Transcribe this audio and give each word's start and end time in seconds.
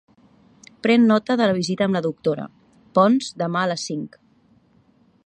Pren 0.85 1.03
nota 1.11 1.35
de 1.41 1.49
la 1.51 1.57
visita 1.57 1.87
amb 1.87 1.97
la 1.99 2.03
doctora 2.07 2.47
Pons 2.99 3.29
demà 3.43 3.63
a 3.67 3.71
les 3.73 3.87
cinc. 3.91 4.19